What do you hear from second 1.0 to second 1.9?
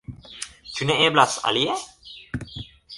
eblas alie?